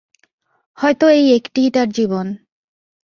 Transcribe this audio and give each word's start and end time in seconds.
হয়তো 0.77 1.05
এই 1.09 1.25
একটিই 1.35 1.69
তার 1.71 1.87
জীবন। 1.89 2.27